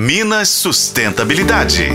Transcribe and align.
Minas 0.00 0.50
Sustentabilidade. 0.50 1.88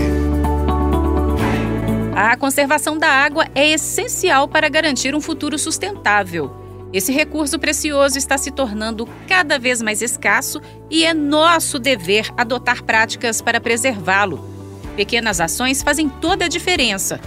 A 2.14 2.36
conservação 2.36 2.98
da 2.98 3.08
água 3.08 3.46
é 3.54 3.70
essencial 3.70 4.46
para 4.46 4.68
garantir 4.68 5.14
um 5.14 5.22
futuro 5.22 5.58
sustentável. 5.58 6.54
Esse 6.92 7.10
recurso 7.10 7.58
precioso 7.58 8.18
está 8.18 8.36
se 8.36 8.50
tornando 8.50 9.08
cada 9.26 9.58
vez 9.58 9.80
mais 9.80 10.02
escasso 10.02 10.60
e 10.90 11.02
é 11.02 11.14
nosso 11.14 11.78
dever 11.78 12.30
adotar 12.36 12.82
práticas 12.82 13.40
para 13.40 13.58
preservá-lo. 13.58 14.46
Pequenas 14.94 15.40
ações 15.40 15.82
fazem 15.82 16.06
toda 16.06 16.44
a 16.44 16.48
diferença. 16.48 17.18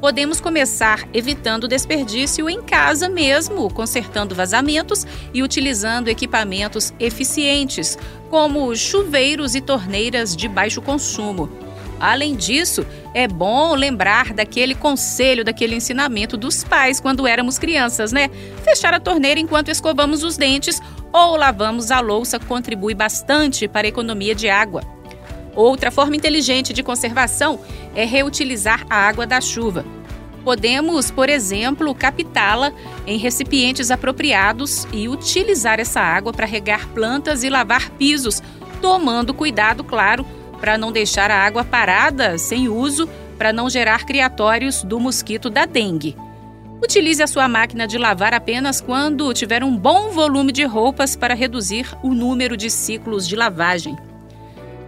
Podemos 0.00 0.40
começar 0.40 1.08
evitando 1.12 1.66
desperdício 1.66 2.48
em 2.48 2.62
casa 2.62 3.08
mesmo, 3.08 3.68
consertando 3.72 4.32
vazamentos 4.32 5.04
e 5.34 5.42
utilizando 5.42 6.06
equipamentos 6.06 6.94
eficientes, 7.00 7.98
como 8.30 8.74
chuveiros 8.76 9.56
e 9.56 9.60
torneiras 9.60 10.36
de 10.36 10.46
baixo 10.46 10.80
consumo. 10.80 11.50
Além 11.98 12.36
disso, 12.36 12.86
é 13.12 13.26
bom 13.26 13.74
lembrar 13.74 14.32
daquele 14.32 14.76
conselho, 14.76 15.44
daquele 15.44 15.74
ensinamento 15.74 16.36
dos 16.36 16.62
pais 16.62 17.00
quando 17.00 17.26
éramos 17.26 17.58
crianças, 17.58 18.12
né? 18.12 18.30
Fechar 18.62 18.94
a 18.94 19.00
torneira 19.00 19.40
enquanto 19.40 19.68
escovamos 19.68 20.22
os 20.22 20.36
dentes 20.36 20.80
ou 21.12 21.34
lavamos 21.36 21.90
a 21.90 21.98
louça 21.98 22.38
contribui 22.38 22.94
bastante 22.94 23.66
para 23.66 23.86
a 23.86 23.88
economia 23.88 24.34
de 24.34 24.48
água. 24.48 24.97
Outra 25.58 25.90
forma 25.90 26.14
inteligente 26.14 26.72
de 26.72 26.84
conservação 26.84 27.58
é 27.92 28.04
reutilizar 28.04 28.86
a 28.88 28.94
água 28.94 29.26
da 29.26 29.40
chuva. 29.40 29.84
Podemos, 30.44 31.10
por 31.10 31.28
exemplo, 31.28 31.92
captá-la 31.96 32.72
em 33.04 33.18
recipientes 33.18 33.90
apropriados 33.90 34.86
e 34.92 35.08
utilizar 35.08 35.80
essa 35.80 36.00
água 36.00 36.32
para 36.32 36.46
regar 36.46 36.86
plantas 36.90 37.42
e 37.42 37.50
lavar 37.50 37.90
pisos, 37.90 38.40
tomando 38.80 39.34
cuidado, 39.34 39.82
claro, 39.82 40.24
para 40.60 40.78
não 40.78 40.92
deixar 40.92 41.28
a 41.28 41.44
água 41.44 41.64
parada 41.64 42.38
sem 42.38 42.68
uso 42.68 43.08
para 43.36 43.52
não 43.52 43.68
gerar 43.68 44.06
criatórios 44.06 44.84
do 44.84 45.00
mosquito 45.00 45.50
da 45.50 45.66
dengue. 45.66 46.16
Utilize 46.80 47.20
a 47.20 47.26
sua 47.26 47.48
máquina 47.48 47.84
de 47.84 47.98
lavar 47.98 48.32
apenas 48.32 48.80
quando 48.80 49.34
tiver 49.34 49.64
um 49.64 49.76
bom 49.76 50.10
volume 50.10 50.52
de 50.52 50.62
roupas 50.62 51.16
para 51.16 51.34
reduzir 51.34 51.88
o 52.00 52.14
número 52.14 52.56
de 52.56 52.70
ciclos 52.70 53.26
de 53.26 53.34
lavagem. 53.34 53.98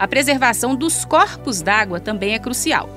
A 0.01 0.09
preservação 0.09 0.75
dos 0.75 1.05
corpos 1.05 1.61
d'água 1.61 2.01
também 2.01 2.33
é 2.33 2.39
crucial. 2.39 2.89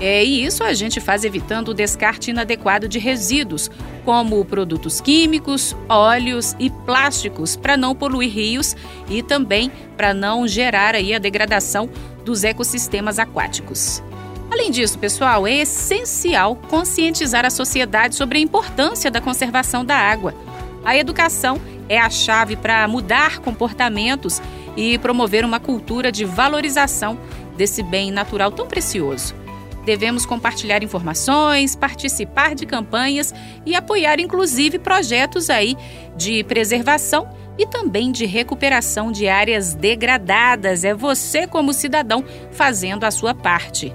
É, 0.00 0.24
e 0.24 0.44
isso 0.44 0.64
a 0.64 0.74
gente 0.74 0.98
faz 1.00 1.22
evitando 1.22 1.68
o 1.68 1.74
descarte 1.74 2.32
inadequado 2.32 2.88
de 2.88 2.98
resíduos, 2.98 3.70
como 4.04 4.44
produtos 4.44 5.00
químicos, 5.00 5.76
óleos 5.88 6.56
e 6.58 6.68
plásticos, 6.68 7.54
para 7.54 7.76
não 7.76 7.94
poluir 7.94 8.32
rios 8.32 8.74
e 9.08 9.22
também 9.22 9.70
para 9.96 10.12
não 10.12 10.48
gerar 10.48 10.96
aí 10.96 11.14
a 11.14 11.18
degradação 11.20 11.88
dos 12.24 12.42
ecossistemas 12.42 13.20
aquáticos. 13.20 14.02
Além 14.50 14.72
disso, 14.72 14.98
pessoal, 14.98 15.46
é 15.46 15.58
essencial 15.58 16.56
conscientizar 16.56 17.46
a 17.46 17.50
sociedade 17.50 18.16
sobre 18.16 18.38
a 18.38 18.42
importância 18.42 19.12
da 19.12 19.20
conservação 19.20 19.84
da 19.84 19.96
água. 19.96 20.34
A 20.84 20.96
educação 20.96 21.60
é 21.88 22.00
a 22.00 22.10
chave 22.10 22.56
para 22.56 22.88
mudar 22.88 23.38
comportamentos 23.38 24.42
e 24.76 24.98
promover 24.98 25.44
uma 25.44 25.60
cultura 25.60 26.10
de 26.10 26.24
valorização 26.24 27.18
desse 27.56 27.82
bem 27.82 28.10
natural 28.10 28.50
tão 28.50 28.66
precioso. 28.66 29.34
Devemos 29.84 30.24
compartilhar 30.24 30.82
informações, 30.82 31.74
participar 31.74 32.54
de 32.54 32.64
campanhas 32.66 33.34
e 33.66 33.74
apoiar 33.74 34.20
inclusive 34.20 34.78
projetos 34.78 35.50
aí 35.50 35.76
de 36.16 36.44
preservação 36.44 37.28
e 37.58 37.66
também 37.66 38.12
de 38.12 38.24
recuperação 38.24 39.10
de 39.10 39.28
áreas 39.28 39.74
degradadas. 39.74 40.84
É 40.84 40.94
você 40.94 41.46
como 41.46 41.72
cidadão 41.72 42.24
fazendo 42.52 43.04
a 43.04 43.10
sua 43.10 43.34
parte. 43.34 43.94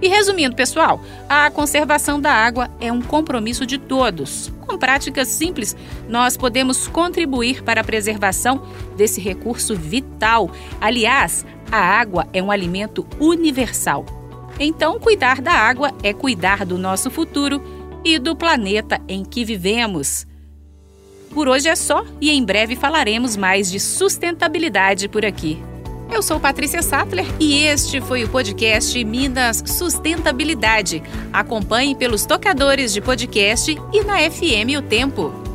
E 0.00 0.08
resumindo, 0.08 0.54
pessoal, 0.54 1.00
a 1.28 1.50
conservação 1.50 2.20
da 2.20 2.32
água 2.32 2.70
é 2.80 2.92
um 2.92 3.02
compromisso 3.02 3.66
de 3.66 3.78
todos. 3.78 4.52
Com 4.66 4.78
práticas 4.78 5.28
simples, 5.28 5.76
nós 6.08 6.36
podemos 6.36 6.86
contribuir 6.86 7.62
para 7.62 7.80
a 7.80 7.84
preservação 7.84 8.62
desse 8.96 9.20
recurso 9.20 9.74
vital. 9.74 10.50
Aliás, 10.80 11.44
a 11.70 11.78
água 11.78 12.28
é 12.32 12.42
um 12.42 12.50
alimento 12.50 13.06
universal. 13.18 14.06
Então, 14.60 15.00
cuidar 15.00 15.40
da 15.40 15.52
água 15.52 15.92
é 16.02 16.12
cuidar 16.12 16.64
do 16.64 16.78
nosso 16.78 17.10
futuro 17.10 17.62
e 18.04 18.18
do 18.18 18.36
planeta 18.36 19.00
em 19.08 19.24
que 19.24 19.44
vivemos. 19.44 20.26
Por 21.32 21.48
hoje 21.48 21.68
é 21.68 21.76
só 21.76 22.04
e 22.20 22.30
em 22.30 22.44
breve 22.44 22.74
falaremos 22.74 23.36
mais 23.36 23.70
de 23.70 23.78
sustentabilidade 23.78 25.08
por 25.08 25.24
aqui. 25.24 25.62
Eu 26.10 26.22
sou 26.22 26.40
Patrícia 26.40 26.82
Sattler 26.82 27.26
e 27.38 27.64
este 27.64 28.00
foi 28.00 28.24
o 28.24 28.28
podcast 28.28 29.04
Minas 29.04 29.62
Sustentabilidade. 29.66 31.02
Acompanhe 31.32 31.94
pelos 31.94 32.24
tocadores 32.24 32.92
de 32.92 33.00
podcast 33.00 33.76
e 33.92 34.02
na 34.02 34.18
FM 34.18 34.78
O 34.78 34.82
Tempo. 34.82 35.47